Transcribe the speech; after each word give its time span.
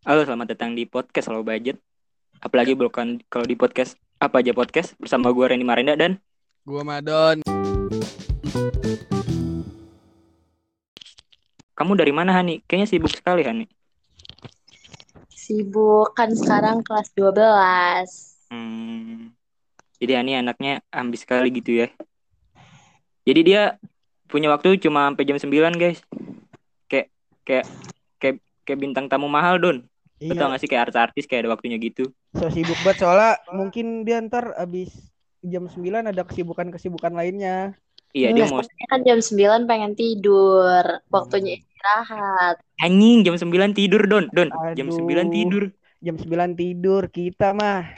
Halo, 0.00 0.24
selamat 0.24 0.56
datang 0.56 0.72
di 0.72 0.88
podcast 0.88 1.28
Low 1.28 1.44
Budget. 1.44 1.76
Apalagi 2.40 2.72
bukan 2.72 3.20
kalau 3.28 3.44
di 3.44 3.52
podcast 3.52 4.00
apa 4.16 4.40
aja 4.40 4.56
podcast 4.56 4.96
bersama 4.96 5.28
gue 5.28 5.44
Reni 5.44 5.60
Marenda 5.60 5.92
dan 5.92 6.16
Gua 6.64 6.80
Madon. 6.80 7.44
kamu 11.76 11.92
dari 12.00 12.16
mana 12.16 12.32
Hani? 12.32 12.64
Kayaknya 12.64 12.88
sibuk 12.88 13.12
sekali 13.12 13.44
Hani. 13.44 13.68
Sibuk 15.28 16.16
kan 16.16 16.32
sekarang 16.32 16.80
kelas 16.80 17.12
12. 17.12 18.56
Hmm, 18.56 19.36
jadi 20.00 20.24
Hani 20.24 20.40
anaknya 20.40 20.80
ambis 20.88 21.28
sekali 21.28 21.52
gitu 21.52 21.76
ya. 21.76 21.92
Jadi 23.28 23.40
dia 23.44 23.76
punya 24.32 24.48
waktu 24.48 24.80
cuma 24.80 25.12
sampai 25.12 25.28
jam 25.28 25.36
9 25.36 25.76
guys. 25.76 26.00
Kayak 26.88 27.12
kayak 27.44 27.68
kayak 28.16 28.40
kayak 28.62 28.80
bintang 28.80 29.06
tamu 29.06 29.26
mahal 29.26 29.56
Don. 29.58 29.78
Betul 30.20 30.36
Iya, 30.36 30.52
gak 30.52 30.60
sih 30.60 30.68
kayak 30.68 30.82
artis-artis 30.92 31.24
kayak 31.24 31.48
ada 31.48 31.50
waktunya 31.56 31.80
gitu. 31.80 32.12
so 32.36 32.46
sibuk 32.52 32.76
banget 32.84 33.02
soalnya 33.02 33.40
mungkin 33.50 34.04
dia 34.04 34.20
ntar 34.20 34.52
abis 34.54 34.92
jam 35.40 35.64
9 35.64 35.80
ada 36.12 36.22
kesibukan-kesibukan 36.28 37.16
lainnya. 37.16 37.72
Iya 38.12 38.34
dia 38.36 38.44
mau 38.50 38.60
kan 38.60 39.00
jam 39.00 39.18
9 39.22 39.64
pengen 39.64 39.96
tidur. 39.96 40.84
Waktunya 41.08 41.56
istirahat. 41.56 42.60
anjing 42.76 43.24
jam 43.24 43.40
9 43.40 43.72
tidur 43.72 44.02
Don. 44.04 44.28
Don, 44.28 44.52
jam 44.76 44.88
9 44.92 45.00
Aduh. 45.08 45.32
tidur. 45.32 45.64
Jam 46.00 46.16
9 46.16 46.52
tidur 46.52 47.08
kita 47.08 47.52
mah. 47.56 47.88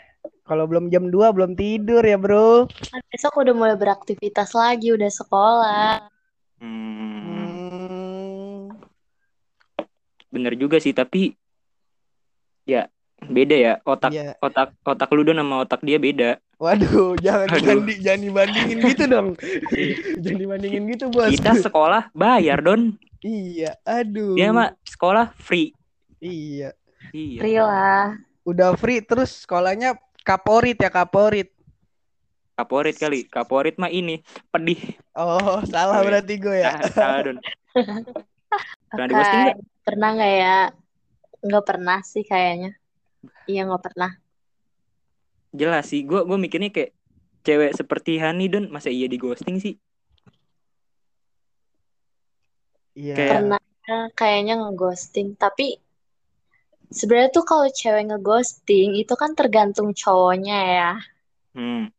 Kalau 0.42 0.66
belum 0.66 0.90
jam 0.90 1.06
2 1.06 1.34
belum 1.34 1.54
tidur 1.54 2.02
ya, 2.02 2.18
Bro. 2.18 2.66
Kan 2.70 3.00
besok 3.10 3.38
udah 3.42 3.54
mulai 3.54 3.74
beraktivitas 3.78 4.54
lagi, 4.54 4.90
udah 4.94 5.10
sekolah. 5.10 6.06
Hmm, 6.58 6.94
Hmm. 6.94 7.31
Bener 10.32 10.56
juga 10.56 10.80
sih 10.80 10.90
tapi 10.90 11.36
ya 12.64 12.88
beda 13.22 13.54
ya 13.54 13.72
otak 13.84 14.10
Iya. 14.10 14.34
otak 14.40 14.74
otak 14.82 15.08
lu 15.12 15.22
Don 15.22 15.38
sama 15.38 15.62
otak 15.62 15.78
dia 15.80 15.94
beda. 15.94 16.40
Waduh, 16.58 17.14
jangan 17.24 17.46
Aduh. 17.48 17.58
dibanding, 17.58 17.98
jangan 18.00 18.20
dibandingin 18.22 18.78
gitu 18.82 19.04
dong. 19.06 19.28
jangan 20.22 20.40
dibandingin 20.40 20.82
gitu, 20.90 21.04
Bos. 21.06 21.30
Kita 21.30 21.54
sekolah 21.54 22.10
bayar 22.12 22.58
Don. 22.58 22.94
Iya, 23.20 23.78
aduh. 23.82 24.34
Dia 24.34 24.50
mah 24.50 24.74
sekolah 24.82 25.30
free. 25.36 25.70
Iya. 26.18 26.74
Iya. 27.12 27.38
Free 27.38 27.58
lah. 27.58 28.18
Udah 28.42 28.74
free 28.74 28.98
terus 28.98 29.42
sekolahnya 29.42 29.94
kaporit 30.22 30.74
ya, 30.76 30.90
kaporit. 30.90 31.50
Kaporit 32.52 32.94
kali. 32.94 33.26
Kaporit 33.26 33.74
mah 33.74 33.90
ini 33.90 34.22
pedih. 34.50 34.98
Oh, 35.14 35.62
salah 35.64 35.98
Iya. 35.98 36.06
berarti 36.08 36.34
gue 36.36 36.56
ya. 36.58 36.74
Ah, 36.74 36.90
salah 36.90 37.18
Don. 37.22 37.38
Pernah 38.90 39.06
di 39.06 39.14
ghosting 39.14 39.40
nggak? 39.46 39.58
Pernah 39.82 40.08
nggak 40.14 40.34
ya? 40.38 40.56
Nggak 41.42 41.64
pernah 41.66 41.98
sih 42.02 42.22
kayaknya. 42.22 42.70
Iya 43.46 43.66
nggak 43.66 43.82
pernah. 43.82 44.10
Jelas 45.52 45.90
sih. 45.90 46.06
Gue 46.06 46.22
gue 46.22 46.38
mikirnya 46.38 46.70
kayak 46.70 46.94
cewek 47.42 47.74
seperti 47.74 48.22
Hani 48.22 48.46
Don 48.46 48.70
masa 48.70 48.88
iya 48.88 49.10
di 49.10 49.18
ghosting 49.18 49.58
sih? 49.58 49.74
Iya. 52.94 53.14
Kayak- 53.16 53.32
Pernah 53.34 53.60
kayaknya 54.14 54.54
ngeghosting. 54.62 55.34
Tapi 55.34 55.76
sebenarnya 56.88 57.30
tuh 57.34 57.44
kalau 57.44 57.66
cewek 57.66 58.14
ngeghosting 58.14 58.94
itu 58.94 59.14
kan 59.18 59.34
tergantung 59.34 59.90
cowoknya 59.90 60.58
ya. 60.62 60.92
Hmm. 61.52 61.90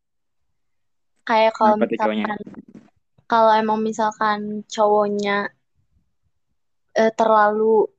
Kayak 1.23 1.55
kalau 1.55 1.75
misalkan 1.79 2.39
kalau 3.27 3.51
emang 3.55 3.79
misalkan 3.79 4.39
cowoknya 4.67 5.49
eh, 6.93 7.11
terlalu 7.13 7.89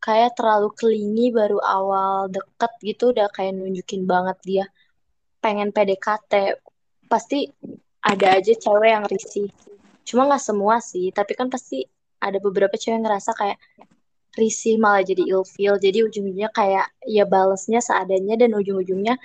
kayak 0.00 0.32
terlalu 0.32 0.72
clingy 0.72 1.28
baru 1.28 1.60
awal 1.60 2.32
deket 2.32 2.72
gitu 2.80 3.12
udah 3.12 3.28
kayak 3.28 3.52
nunjukin 3.52 4.08
banget 4.08 4.38
dia 4.42 4.64
pengen 5.44 5.72
PDKT 5.72 6.56
pasti 7.08 7.48
ada 8.00 8.40
aja 8.40 8.52
cewek 8.56 8.90
yang 8.90 9.04
risih. 9.04 9.48
Cuma 10.08 10.24
nggak 10.24 10.40
semua 10.40 10.80
sih 10.80 11.12
tapi 11.12 11.36
kan 11.36 11.52
pasti 11.52 11.84
ada 12.20 12.40
beberapa 12.40 12.76
cewek 12.76 12.96
yang 12.96 13.04
ngerasa 13.04 13.36
kayak 13.36 13.58
risih 14.40 14.80
malah 14.80 15.04
jadi 15.04 15.26
ilfeel. 15.26 15.76
Jadi 15.76 15.98
ujung-ujungnya 16.06 16.48
kayak 16.54 16.86
ya 17.04 17.24
balesnya 17.28 17.84
seadanya 17.84 18.40
dan 18.40 18.56
ujung-ujungnya 18.56 19.20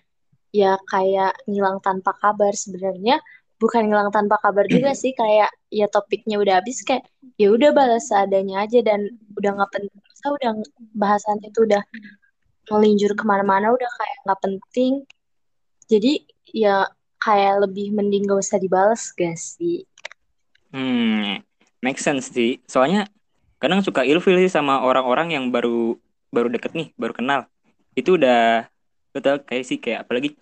ya 0.51 0.75
kayak 0.91 1.39
ngilang 1.47 1.79
tanpa 1.79 2.11
kabar. 2.19 2.51
Sebenarnya 2.51 3.23
bukan 3.55 3.87
ngilang 3.87 4.11
tanpa 4.11 4.39
kabar 4.43 4.67
juga 4.67 4.91
sih 4.91 5.15
kayak 5.15 5.51
ya 5.75 5.91
topiknya 5.91 6.39
udah 6.39 6.63
habis 6.63 6.79
kayak 6.87 7.03
ya 7.35 7.51
udah 7.51 7.75
balas 7.75 8.07
seadanya 8.07 8.63
aja 8.63 8.79
dan 8.79 9.11
udah 9.35 9.51
nggak 9.59 9.71
penting 9.75 9.99
Masa 9.99 10.27
udah 10.31 10.51
bahasannya 10.95 11.51
tuh 11.51 11.67
udah 11.67 11.83
melinjur 12.71 13.11
ke 13.11 13.23
mana-mana 13.27 13.75
udah 13.75 13.89
kayak 13.99 14.17
nggak 14.23 14.39
penting 14.39 14.93
jadi 15.91 16.23
ya 16.55 16.87
kayak 17.19 17.67
lebih 17.67 17.91
mending 17.91 18.23
gak 18.23 18.39
usah 18.41 18.57
dibales 18.57 19.11
gak 19.13 19.35
sih 19.35 19.83
Hmm. 20.75 21.39
Make 21.79 22.03
sense 22.03 22.35
sih. 22.35 22.59
Soalnya 22.67 23.07
kadang 23.63 23.79
suka 23.79 24.03
ilfil 24.03 24.35
sih 24.43 24.51
sama 24.51 24.83
orang-orang 24.83 25.31
yang 25.31 25.47
baru 25.47 25.95
baru 26.35 26.51
deket 26.51 26.75
nih, 26.75 26.91
baru 26.99 27.15
kenal. 27.15 27.47
Itu 27.95 28.19
udah 28.19 28.67
betul 29.15 29.39
kayak 29.47 29.63
sih 29.63 29.79
kayak 29.79 30.03
apalagi 30.03 30.35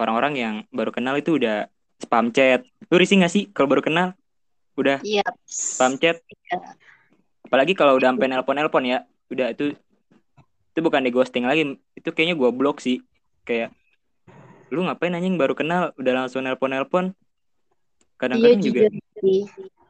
orang-orang 0.00 0.32
yang 0.40 0.54
baru 0.72 0.88
kenal 0.88 1.20
itu 1.20 1.36
udah 1.36 1.68
spam 2.00 2.32
chat. 2.32 2.64
Lu 2.88 2.96
risih 2.96 3.20
gak 3.20 3.28
sih 3.28 3.44
kalau 3.52 3.68
baru 3.68 3.84
kenal? 3.84 4.16
Udah 4.78 5.02
iya 5.02 5.26
spam 5.42 5.98
chat. 5.98 6.22
Apalagi 7.42 7.74
kalau 7.74 7.98
udah 7.98 8.14
sampai 8.14 8.30
nelpon-nelpon 8.30 8.84
ya. 8.86 8.98
Udah 9.28 9.50
itu 9.50 9.74
itu 10.72 10.78
bukan 10.78 11.02
di 11.02 11.10
ghosting 11.10 11.44
lagi. 11.44 11.74
Itu 11.98 12.14
kayaknya 12.14 12.38
gua 12.38 12.54
blok 12.54 12.78
sih. 12.78 13.02
Kayak 13.42 13.74
lu 14.70 14.86
ngapain 14.86 15.16
anjing 15.16 15.34
baru 15.34 15.58
kenal 15.58 15.90
udah 15.98 16.12
langsung 16.14 16.46
nelpon-nelpon. 16.46 17.10
iya 17.10 18.16
Kadang-kadang 18.18 18.62
juga 18.62 18.86
jujur 18.86 19.02
sih 19.18 19.42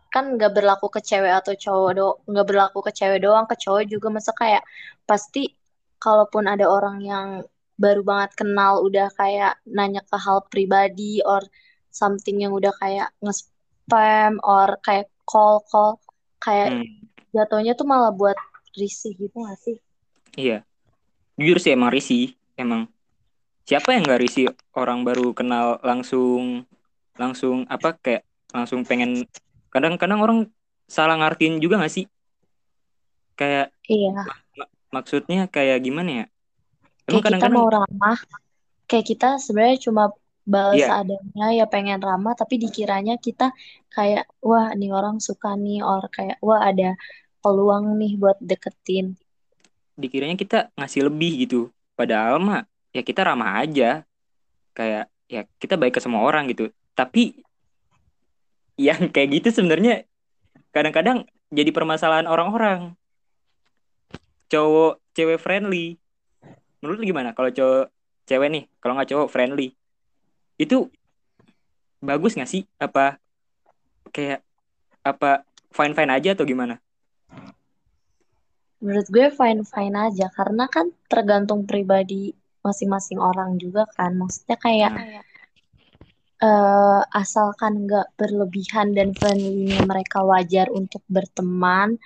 kan 0.09 0.34
nggak 0.41 0.56
berlaku 0.56 0.88
ke 0.88 1.00
cewek 1.04 1.32
atau 1.32 1.53
cowok 1.53 1.91
do 1.93 2.09
nggak 2.32 2.47
berlaku 2.48 2.78
ke 2.81 2.93
cewek 2.97 3.21
doang 3.21 3.44
ke 3.44 3.56
cowok 3.60 3.84
juga 3.84 4.09
masa 4.09 4.32
kayak 4.32 4.65
pasti 5.04 5.53
kalaupun 6.00 6.48
ada 6.48 6.65
orang 6.65 7.04
yang 7.04 7.28
baru 7.77 8.03
banget 8.03 8.34
kenal 8.34 8.82
udah 8.82 9.12
kayak 9.15 9.60
nanya 9.69 10.03
ke 10.03 10.16
hal 10.16 10.43
pribadi 10.48 11.21
or 11.22 11.44
something 11.93 12.41
yang 12.41 12.56
udah 12.56 12.72
kayak 12.81 13.12
nge-spam 13.88 14.37
or 14.44 14.76
kayak 14.84 15.09
call 15.25 15.65
call 15.65 15.97
kayak 16.38 16.76
hmm, 16.76 17.09
jatuhnya 17.32 17.72
tuh 17.72 17.88
malah 17.88 18.12
buat 18.12 18.37
risih 18.76 19.16
gitu 19.16 19.43
gak 19.43 19.59
sih? 19.59 19.76
Iya, 20.37 20.62
jujur 21.41 21.59
sih 21.59 21.72
emang 21.72 21.91
risih, 21.91 22.37
emang. 22.54 22.87
Siapa 23.65 23.97
yang 23.97 24.06
nggak 24.06 24.22
risih 24.22 24.48
orang 24.72 25.04
baru 25.04 25.37
kenal 25.37 25.77
langsung 25.84 26.65
langsung 27.19 27.69
apa 27.69 27.98
kayak 28.00 28.25
langsung 28.54 28.81
pengen 28.87 29.28
kadang-kadang 29.69 30.25
orang 30.25 30.38
salah 30.88 31.21
ngartiin 31.21 31.60
juga 31.60 31.77
nggak 31.81 31.93
sih? 31.93 32.06
Kayak 33.37 33.75
iya. 33.91 34.25
maksudnya 34.88 35.50
kayak 35.50 35.84
gimana 35.84 36.25
ya? 36.25 36.25
Emang 36.25 36.28
kayak 37.04 37.12
kita 37.12 37.25
kadang-kadang 37.28 37.60
mau 37.60 37.69
ramah 37.69 38.19
kayak 38.88 39.04
kita 39.04 39.28
sebenarnya 39.37 39.77
cuma 39.84 40.16
balas 40.48 40.81
Iya. 40.81 40.88
seadanya 40.88 41.47
ya 41.53 41.64
pengen 41.69 42.00
ramah 42.00 42.32
tapi 42.32 42.56
dikiranya 42.56 43.20
kita 43.20 43.53
kayak 43.92 44.25
wah 44.41 44.72
nih 44.72 44.88
orang 44.88 45.20
suka 45.20 45.53
nih 45.60 45.84
or 45.84 46.09
kayak 46.09 46.41
wah 46.41 46.64
ada 46.64 46.97
peluang 47.44 48.00
nih 48.00 48.16
buat 48.16 48.41
deketin 48.41 49.20
dikiranya 49.98 50.38
kita 50.38 50.70
ngasih 50.78 51.10
lebih 51.10 51.44
gitu. 51.44 51.60
Padahal 51.98 52.38
mah 52.38 52.62
ya 52.94 53.03
kita 53.03 53.26
ramah 53.26 53.59
aja. 53.66 54.06
Kayak 54.72 55.10
ya 55.26 55.42
kita 55.59 55.75
baik 55.75 55.98
ke 55.98 56.00
semua 56.00 56.22
orang 56.22 56.47
gitu. 56.54 56.70
Tapi 56.94 57.42
yang 58.78 59.10
kayak 59.10 59.42
gitu 59.42 59.59
sebenarnya 59.59 60.06
kadang-kadang 60.70 61.26
jadi 61.50 61.75
permasalahan 61.75 62.30
orang-orang. 62.30 62.94
Cowok 64.48 65.03
cewek 65.12 65.42
friendly. 65.42 65.98
Menurut 66.78 67.03
lu 67.03 67.10
gimana 67.10 67.34
kalau 67.34 67.50
cowok 67.50 67.91
cewek 68.30 68.48
nih, 68.54 68.65
kalau 68.78 68.95
nggak 68.95 69.10
cowok 69.10 69.28
friendly. 69.28 69.74
Itu 70.59 70.91
bagus 72.03 72.34
nggak 72.34 72.51
sih? 72.51 72.63
Apa 72.77 73.16
kayak 74.10 74.43
apa 75.07 75.47
fine-fine 75.72 76.13
aja 76.13 76.34
atau 76.34 76.45
gimana? 76.45 76.77
menurut 78.78 79.10
gue 79.10 79.27
fine 79.34 79.66
fine 79.66 79.97
aja 79.99 80.31
karena 80.31 80.71
kan 80.71 80.87
tergantung 81.10 81.66
pribadi 81.66 82.31
masing-masing 82.63 83.19
orang 83.19 83.59
juga 83.59 83.91
kan 83.91 84.15
maksudnya 84.15 84.55
kayak 84.55 84.93
Nah. 84.95 85.22
eh, 86.39 87.03
asalkan 87.10 87.91
nggak 87.91 88.15
berlebihan 88.15 88.95
dan 88.95 89.19
friendly 89.19 89.75
mereka 89.83 90.22
wajar 90.22 90.71
untuk 90.71 91.03
berteman 91.10 91.99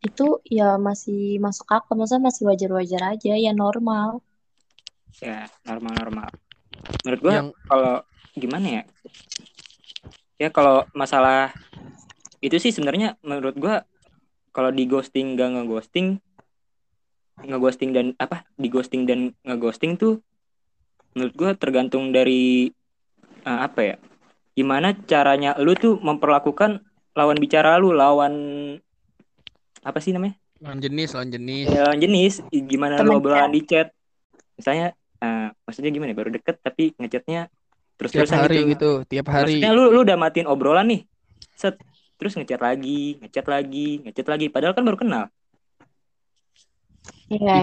itu 0.00 0.38
ya 0.46 0.78
masih 0.78 1.42
masuk 1.42 1.66
akal 1.66 1.98
maksudnya 1.98 2.30
masih 2.30 2.46
wajar-wajar 2.46 3.18
aja 3.18 3.34
ya 3.34 3.50
normal 3.50 4.22
Ya, 5.20 5.50
normal-normal. 5.68 6.32
Menurut 7.04 7.20
gua 7.20 7.34
Yang 7.40 7.48
kalau 7.66 7.94
gimana 8.36 8.66
ya? 8.66 8.82
Ya 10.40 10.48
kalau 10.48 10.88
masalah 10.96 11.52
itu 12.40 12.56
sih 12.56 12.72
sebenarnya 12.72 13.20
menurut 13.20 13.56
gua 13.58 13.84
kalau 14.50 14.72
di 14.72 14.88
ghosting 14.88 15.38
gak 15.38 15.52
ngeghosting 15.54 16.18
ngeghosting 17.40 17.90
dan 17.96 18.06
apa 18.20 18.44
di 18.56 18.68
ghosting 18.68 19.08
dan 19.08 19.32
ngeghosting 19.44 19.96
tuh 19.96 20.20
menurut 21.16 21.32
gue 21.32 21.50
tergantung 21.56 22.12
dari 22.12 22.68
uh, 23.48 23.64
apa 23.64 23.80
ya 23.80 23.96
gimana 24.52 24.92
caranya 25.08 25.56
lu 25.56 25.72
tuh 25.72 25.96
memperlakukan 26.04 26.84
lawan 27.16 27.38
bicara 27.40 27.80
lu 27.80 27.96
lawan 27.96 28.34
apa 29.80 29.98
sih 29.98 30.12
namanya? 30.12 30.36
Lawan 30.60 30.80
jenis 30.80 31.16
lawan 31.16 31.30
jenis. 31.32 31.66
Ya, 31.72 31.80
lawan 31.88 32.00
jenis. 32.00 32.34
Gimana 32.52 33.00
lu 33.00 33.08
Temen 33.08 33.16
obrolan 33.16 33.52
di 33.52 33.62
chat. 33.64 33.88
Misalnya 34.60 34.92
uh, 35.20 35.48
maksudnya 35.64 35.90
gimana 35.92 36.10
ya, 36.12 36.16
baru 36.16 36.30
deket 36.34 36.56
tapi 36.60 36.96
ngechatnya 36.96 37.46
terus 38.00 38.10
tiap 38.16 38.32
hari 38.32 38.64
gitu. 38.64 38.68
gitu 38.72 38.90
tiap 39.06 39.26
hari. 39.28 39.60
Maksudnya 39.60 39.72
lu 39.76 39.92
lu 39.92 40.00
udah 40.02 40.16
matiin 40.16 40.48
obrolan 40.48 40.88
nih 40.88 41.00
set 41.52 41.76
terus 42.16 42.36
ngechat 42.36 42.60
lagi 42.60 43.20
ngechat 43.20 43.46
lagi 43.48 44.00
ngechat 44.04 44.26
lagi 44.28 44.46
padahal 44.48 44.72
kan 44.72 44.84
baru 44.84 44.98
kenal. 45.00 45.24
Iya. 47.30 47.62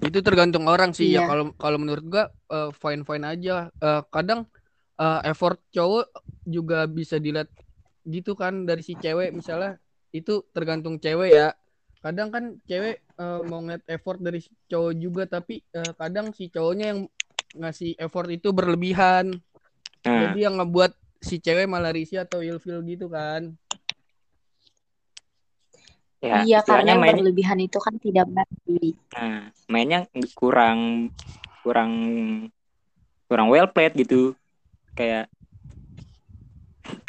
itu 0.00 0.18
tergantung 0.24 0.64
orang 0.64 0.96
sih 0.96 1.12
ya. 1.12 1.22
Iya. 1.22 1.28
kalau 1.28 1.44
kalau 1.60 1.78
menurut 1.78 2.04
gua 2.08 2.24
fine 2.72 3.04
fine 3.04 3.24
aja. 3.26 3.68
Eh, 3.68 4.02
kadang 4.08 4.48
eh, 4.96 5.20
effort 5.28 5.60
cowok 5.74 6.08
juga 6.48 6.88
bisa 6.88 7.20
dilihat 7.20 7.52
gitu 8.08 8.32
kan 8.38 8.64
dari 8.64 8.80
si 8.80 8.96
cewek. 8.96 9.34
Misalnya 9.34 9.76
itu 10.10 10.42
tergantung 10.50 10.98
cewek 10.98 11.30
ya 11.30 11.54
kadang 12.00 12.28
kan 12.32 12.44
cewek 12.64 13.04
eh, 13.04 13.40
mau 13.44 13.60
ngeliat 13.60 13.84
effort 13.92 14.18
dari 14.20 14.40
si 14.40 14.52
cowok 14.68 14.92
juga 14.96 15.22
tapi 15.28 15.60
eh, 15.60 15.92
kadang 15.96 16.32
si 16.32 16.48
cowoknya 16.48 16.96
yang 16.96 17.00
ngasih 17.56 17.98
effort 17.98 18.28
itu 18.30 18.48
berlebihan. 18.54 19.36
Nah. 20.06 20.20
Jadi 20.32 20.38
yang 20.48 20.56
ngebuat 20.56 20.92
si 21.20 21.36
cewek 21.36 21.68
malah 21.68 21.92
risih 21.92 22.24
atau 22.24 22.40
ilfil 22.40 22.80
gitu 22.88 23.12
kan. 23.12 23.52
Ya 26.20 26.44
Iya, 26.44 26.58
karena 26.64 26.96
yang 26.96 27.00
main 27.00 27.16
berlebihan 27.16 27.58
itu 27.64 27.80
kan 27.80 27.96
tidak 27.96 28.28
baik. 28.28 28.96
nah 29.10 29.48
mainnya 29.66 30.06
kurang 30.36 31.10
kurang 31.64 31.92
kurang 33.28 33.48
well 33.48 33.68
played 33.68 33.96
gitu. 33.96 34.36
Kayak 34.92 35.32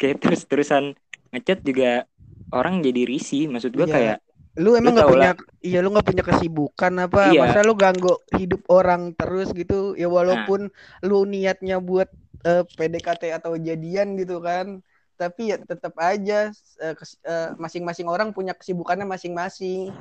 kayak 0.00 0.16
terus 0.20 0.48
terusan 0.48 0.96
ngechat 1.32 1.60
juga 1.60 2.08
orang 2.52 2.80
jadi 2.80 3.04
risih. 3.04 3.52
Maksud 3.52 3.72
gua 3.76 3.88
Iya. 3.88 3.94
kayak 3.96 4.18
Lu 4.60 4.76
emang 4.76 5.00
nggak 5.00 5.08
punya 5.08 5.30
iya 5.64 5.78
lu 5.80 5.88
nggak 5.94 6.08
punya 6.08 6.24
kesibukan 6.26 6.92
apa? 7.08 7.32
Iya. 7.32 7.40
Masa 7.40 7.64
lu 7.64 7.72
ganggu 7.72 8.20
hidup 8.36 8.62
orang 8.68 9.16
terus 9.16 9.48
gitu? 9.56 9.96
Ya 9.96 10.08
walaupun 10.12 10.68
lu 11.06 11.18
niatnya 11.24 11.80
buat 11.80 12.08
eh, 12.44 12.64
PDKT 12.76 13.32
atau 13.32 13.56
jadian 13.56 14.18
gitu 14.20 14.42
kan. 14.44 14.84
Tapi 15.16 15.54
ya 15.54 15.56
tetap 15.60 15.94
aja 15.96 16.50
eh, 16.82 16.94
eh, 17.24 17.48
masing-masing 17.56 18.08
orang 18.10 18.34
punya 18.36 18.52
kesibukannya 18.52 19.08
masing-masing. 19.08 19.94